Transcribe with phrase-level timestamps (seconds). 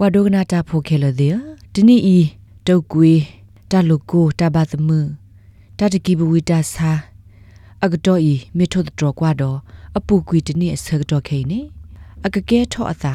[0.00, 1.34] ဝဒုကနာတာဖိုခဲလတဲ့
[1.74, 2.18] ဒီနီဤ
[2.66, 3.20] တုတ်ကွေး
[3.70, 4.88] တလုကိုတဘသမ
[5.78, 6.90] တတကီဘဝီတာစာ
[7.84, 9.58] အကတော်ဤမေထိုတော်ကွာတော့
[9.98, 11.60] အပူကွေတနေ့အစကတော့ခိနေ
[12.26, 13.14] အကကဲထော့အသာ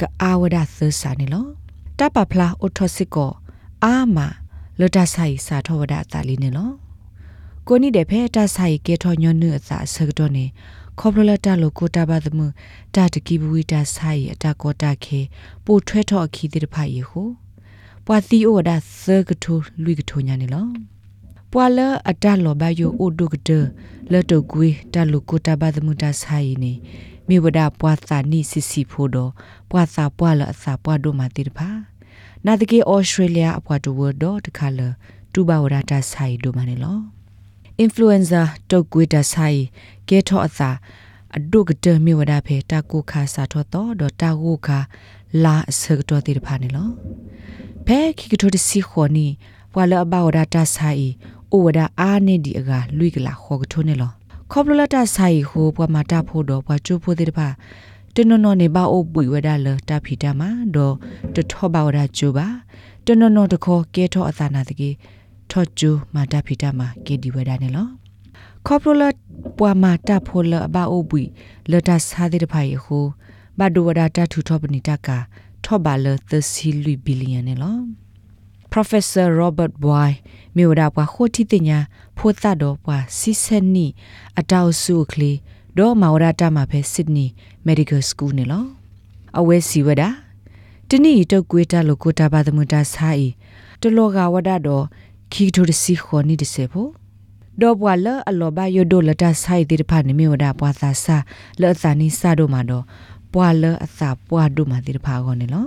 [0.00, 1.46] ကအာဝဒသစာနေလော
[1.98, 3.30] တပဖလာအိုထောစစ်ကို
[3.84, 4.18] အာမ
[4.80, 6.70] လတဆိုင်စာထောဝဒတာလီနေလော
[7.66, 10.44] ကိုနိတဲ့ဖဲတဆိုင်ကေထောညွန်းနုအသာအစကတော့နေ
[10.98, 12.40] ခေါပလလတာလိုကိုတာဘာသမ
[12.94, 15.20] တာတကီဘဝီတာဆိုင်အတာကောတာခေ
[15.64, 17.22] ပိုထွဲထော့အခီတဲ့ဖာယေဟု
[18.06, 20.66] ပွာသီအိုဒါသကထိုလူကထိုညာနေလော
[21.52, 21.78] ပွာလ
[22.10, 23.50] အတလောဘယိုအိုဒုကတ
[24.12, 26.72] လတုကွေတလူကိုတာဘာသမတာဆိုင်နေ
[27.28, 29.16] မိဝဒပွာသာနိစီစီဖိုဒ
[29.70, 31.70] ပွာသာပွာလအစာပွာဒိုမာတိတဖာ
[32.44, 34.80] နာတကေဩစတြေးလျအပွာဒိုဝဒတခါလ
[35.32, 36.98] တူဘဝဒတာဆိုင်ဒိုမနေလော
[37.84, 39.60] influenza တုတ်ကွေးတာဆိုင်
[40.08, 40.70] ကဲထောအသာ
[41.36, 44.78] အဒုကတမြေဝဒဖေတာကိုခါစာထောတော့ဒတာကိုခါ
[45.44, 46.88] လာဆကတော့တိတဖာနေလော
[47.86, 49.26] ဘဲခိကထိုတစီခေါနီ
[49.72, 51.08] ဘွာလအဘဝဒတာဆိုင်
[51.52, 54.12] အိုဝဒအာနေဒီအကလွိကလာခေါကထိုနေလော
[54.52, 57.48] ခေါပလလတာဆိုင်ဟိုဘွာမတာဖို့တော့ဘွာချိုးဖို့တိတဖာ
[58.14, 60.94] တနနောနေပါအိုပွေဝဒလတာဖီတာမှာတော့
[61.34, 62.46] တထောဘဝဒချိုးပါ
[63.06, 64.90] တနနောတခေါကဲထောအသာနာတကေ
[65.50, 67.88] ထော့ကျူမာတာဖီတာမှာကေဒီဝဒနေလော
[68.66, 69.02] ခေါပလလ
[69.58, 71.22] ပွာမာတာဖိုလအဘအိုပွေ
[71.70, 73.04] လတာစားတဲ့ဖိုင်ဟို
[73.58, 75.18] ဘဒဝဒတာထူထောပနီတကာ
[75.64, 77.76] ထောဘာလသစီလူဘီလီယံနေလော
[78.74, 80.10] Professor Robert Boy
[80.56, 81.78] မြို့ဒါပွားခိုတီတင်ညာ
[82.18, 83.86] ဖိုသတ်တော့ပွားစီစနီ
[84.38, 85.38] အတောက်စုကလေး
[85.78, 87.28] ဒေါ်မော်ရာတာမှာပဲ Sydney
[87.68, 88.64] Medical School နေလော
[89.38, 90.08] အဝဲစီဝဒါ
[90.88, 93.26] တနီတုတ်ကွေးတာလို့ကိုတာပါသမတာဆိုင်
[93.80, 94.84] တလောကဝဒတော့
[95.32, 96.90] ခီထိုတစီခေါ်နေတစေဖို့
[97.60, 101.16] ဒေါ်ဘွာလအလောဘယိုဒိုလတာဆိုင်တိဖာနေမြဝဒပွားသာစာ
[101.60, 102.84] လောအသာနီစာတို့မှာတော့
[103.32, 105.66] ပွာလအသာပွာတို့မှာတိဖာခေါ်နေလော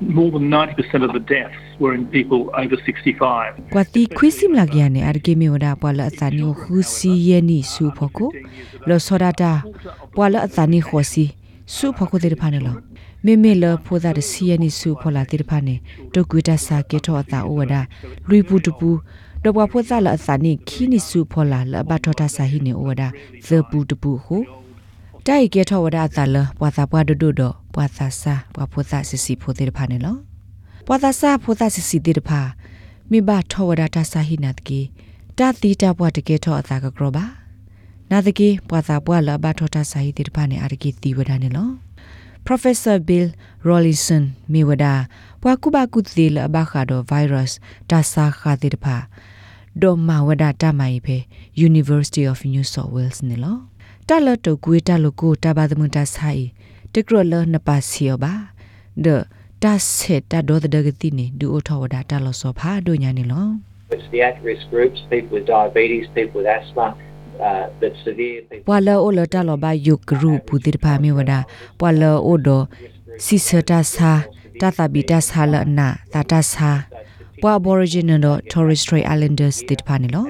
[0.00, 3.52] more than 90% of the deaths were in people over 65.
[3.74, 8.30] ကွာတီခွီစီမလာကရနေအရကေမီဝဒပွာလအသနီခူစီယနီဆူဖကို
[8.88, 9.52] လောစောဒတာ
[10.16, 11.24] ပွာလအသနီခိုစီ
[11.74, 12.76] ဆူဖကိုတေဖာနေလော
[13.24, 15.74] မေမေလဖိုဒါတစီယနီဆူဖလာတေဖာနေ
[25.24, 30.16] တုတ်ကွေတဆာကေထောအတာဩဝဒလူပူတပူတော့ဘဖိုဇာလအသနီခီနီဆူဖလာလဘထောတာဆာဟီနေဩဝဒဇပူတပူဟုတိုက်ကဲထောဝဒအသလပွာသာပွာဒုဒုတော့ပွာသာစာပွာဖိုဇာစစီဖိုတေဖာနေလော
[30.86, 32.40] ပွာသာစာဖိုသာစစီတေဖာ
[33.10, 34.80] မိဘထောဝဒတာဆာဟိနတ်ကေ
[35.38, 37.24] တာတီတာပွားတကေထောအသာကကရောပါ
[38.10, 41.68] နာတကေပွာသာပွားလဘထောတာဆာဟိတေဖာနေအရကေတီဝဒနေလော
[42.46, 43.26] Professor Bill
[43.68, 44.86] Rollison မိဝဒ
[45.42, 47.52] ပွာကုဘကုသေလဘခါဒို virus
[47.90, 48.96] တာဆာခါတေတဖာ
[49.80, 51.16] ဒိုမာဝဒတာမိုင်ဖေ
[51.68, 53.69] University of New South Wales နေလော
[54.10, 56.42] တလတကွေတလကိုတဘာသမတာဆိုင်
[56.94, 58.32] တကရလနပါစီယောပါ
[59.04, 59.06] ဒ
[59.62, 63.46] တာဆက်တာဒေါ်ဒဂတိနေဒူအိုထောဝဒတာလောစောဖာဒိုညာနေလော
[63.94, 66.86] It's the at-risk groups, people with diabetes, people with asthma,
[67.48, 68.66] uh, but severe people.
[68.68, 71.32] ပွာလာအိုလတာလောဘာယုဂရုပူတိဖာမေဝဒ
[71.80, 72.48] ပွာလာအိုဒ
[73.24, 74.12] စီစတာစာ
[74.60, 76.70] တာတာဘီတာဆာလနာတာတာစာ
[77.42, 80.26] ပွာ Aboriginal တော့ Torres Strait Islanders တိဖာနေလော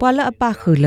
[0.00, 0.86] ပွာလအပခုလ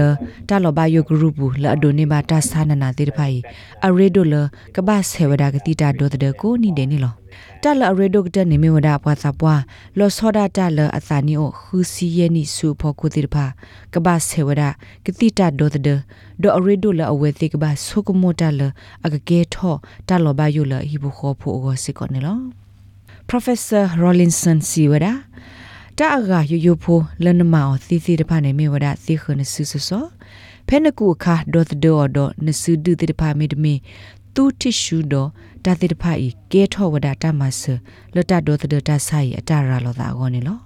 [0.50, 3.40] တာလောဘာယုဂရုပူလအဒိုနေဘာတာဆာနနာတိဖိုင်
[3.86, 4.36] အရေဒိုလ
[4.76, 7.14] ကဘာဆေဝဒါကတိတာဒိုတဒကိုနီဒေနီလော
[7.64, 9.56] တလအရေဒိုကတနေမဝဒါပွာစာပွာ
[9.98, 13.46] လောစောဒတလအသာနီအိုခူစီယနီဆူဖို့ကိုတိဖာ
[13.94, 14.70] ကဘာဆေဝဒါ
[15.06, 15.90] ကတိတာဒိုတဒ
[16.42, 18.62] ဒိုအရေဒိုလအဝဲတိကဘာဆုကမောတလ
[19.06, 19.76] အကကဲထော
[20.08, 22.40] တလောဘာယုလဟိဘခောဖို့အောစကောနေလော
[23.30, 25.14] Professor Rollinson Siwada
[26.00, 30.06] တာအဂါယယဖိုလနမောစီစီတဖာနေမေဝဒစီခနဆူဆဆော
[30.68, 33.74] ဖဲနကူခါဒေါ်ဒေါ်ဒေါ်နဆူဒူတိတဖာမေတမီ
[34.36, 35.30] တူတီရှူဒေါ်
[35.66, 37.62] တာတိတဖာဤကဲထောဝဒတာမဆ
[38.16, 40.58] လတဒေါ်တတာဆိုင်အတရာလောသာကောနေလော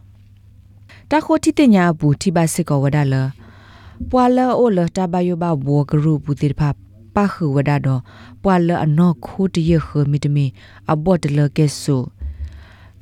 [1.09, 3.15] တာခိုတီတညာဘူးတိပါစစ်ကောဝဒလ
[4.09, 6.69] ပွာလအိုလတာဘယဘဘောဂရုဘူးတိတဖာ
[7.15, 8.01] ပါခဝဒတော့
[8.43, 10.45] ပွာလအနောခိုတရခမီတမီ
[10.91, 11.97] အဘော့တလကဲဆူ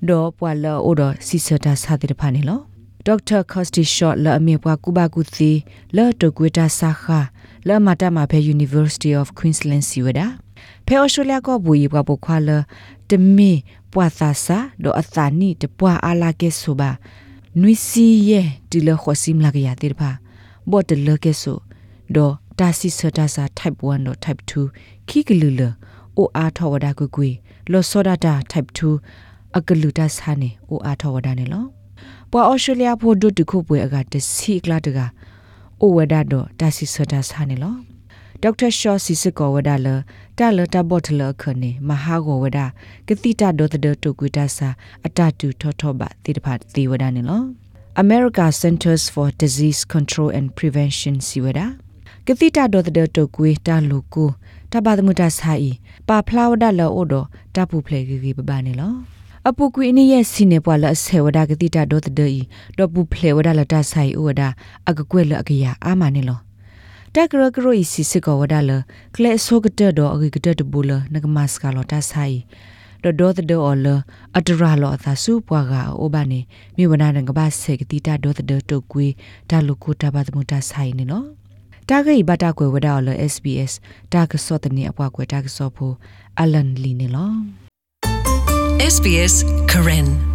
[0.10, 2.60] ဒေါ်ပွာလအိုဒစီစတာစာတိတဖာနေလော
[3.06, 5.52] ဒေါက်တာကော့စတီရှော့လအမေပွားကူဘာကူသီ
[5.96, 7.20] လော်တိုကွေတာစာခာ
[7.68, 10.22] လော်မတာမဖဲ University of Queensland စီဝဒ
[10.86, 12.50] ဖဲအော်စတြေးလျကဘူရီပွားပုခွာလ
[13.10, 13.52] တမီ
[13.94, 16.92] ပွာသာစာဒေါ်အသာနီတပွာအာလာကဲဆိုပါ
[17.62, 20.10] နွီစီယေဒီလခေါ်စီမလာကရတိတဖာ
[20.72, 21.58] ဘော့တလကဲဆို
[22.16, 25.62] ဒေါ်တာစီစတာစာ type 1တော့ type 2ခိကလူလ
[26.18, 27.30] အိုအားထောဝဒါကွကွေ
[27.72, 28.80] လောစောဒတာ type 2
[29.58, 31.66] အကလူတာဆာနေအိုအားထောဝဒနေလော
[32.32, 35.00] ပွာအော်စတြေးလျဖို့ဒုတခုပွဲအကတစီကလာတက
[35.82, 37.76] အိုဝဒါတော့တာစီဆတာဆာနေလော
[38.42, 39.88] ဒေါက်တာရှော့စီစကောဝဒါလ
[40.38, 42.66] တာလတာဘော့တလခနေမဟာဂောဝဒါ
[43.08, 44.70] ကတိတာဒိုတဒတုကွေတာစာ
[45.06, 47.42] အတတူထောထောဘတိတဖတ်တိဝဒါနေလော
[48.04, 51.66] America Centers for Disease Control and Prevention စီဝဒါ
[52.28, 54.30] ကတိတာဒိုတဒတုကွေတာလူကို
[54.72, 55.76] တဘာသမုတာဆိုင်
[56.08, 57.14] ပါဖလာဝဒါလောအိုဒ
[57.56, 59.15] တပူဖလေဂီဂီပပနေလော
[59.50, 62.38] အပူကွေနီရဲ့စီနေပွာလအဆေဝဒါကတိတာဒိုတဒီ
[62.78, 64.50] တော့ပူဖလေဝဒါလတာဆိုင်အိုဒါ
[64.90, 66.40] အကကွဲလအကရအာမနေလော
[67.16, 68.72] တက်ကရကရိုစီစကောဝဒါလ
[69.16, 72.38] ကလေဆိုကတဒောအဂိကတတဘူလနကမတ်စကလောတာဆိုင်
[73.04, 73.88] ဒဒောတဒောလ
[74.38, 76.40] အတရာလောသာစုပွားကအိုဘာနေ
[76.76, 79.08] မိဝနာနကဘာဆေကတိတာဒောတဒေတုကွေ
[79.50, 81.28] ဒါလုကိုတဘာသမုတာဆိုင်နေနော်
[81.90, 83.74] တာဂိဘတာကွယ်ဝဒါလ SBS
[84.14, 85.96] တာကစောတနေအပွားကွယ်တာကစောဖို့
[86.40, 87.65] အလန်လီနေလော
[88.86, 90.35] SBS Karen